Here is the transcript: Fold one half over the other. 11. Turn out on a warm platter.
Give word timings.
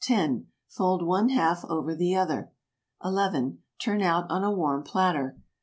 Fold 0.67 1.05
one 1.05 1.29
half 1.29 1.63
over 1.63 1.93
the 1.93 2.15
other. 2.15 2.51
11. 3.03 3.59
Turn 3.79 4.01
out 4.01 4.25
on 4.31 4.43
a 4.43 4.49
warm 4.51 4.81
platter. 4.81 5.37